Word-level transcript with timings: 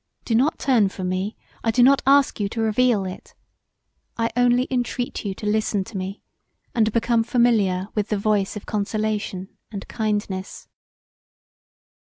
Do 0.25 0.33
not 0.33 0.57
turn 0.57 0.89
from 0.89 1.09
me; 1.09 1.37
I 1.63 1.69
do 1.69 1.83
not 1.83 2.01
ask 2.07 2.39
you 2.39 2.49
to 2.49 2.61
reveal 2.61 3.05
it: 3.05 3.35
I 4.17 4.31
only 4.35 4.67
entreat 4.71 5.23
you 5.23 5.35
to 5.35 5.45
listen 5.45 5.83
to 5.83 5.95
me 5.95 6.23
and 6.73 6.87
to 6.87 6.91
become 6.91 7.23
familiar 7.23 7.87
with 7.93 8.07
the 8.09 8.17
voice 8.17 8.55
of 8.55 8.65
consolation 8.65 9.49
and 9.71 9.87
kindness. 9.87 10.67